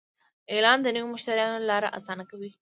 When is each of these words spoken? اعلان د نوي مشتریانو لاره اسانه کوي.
اعلان 0.51 0.77
د 0.81 0.87
نوي 0.95 1.09
مشتریانو 1.13 1.67
لاره 1.69 1.89
اسانه 1.97 2.23
کوي. 2.31 2.51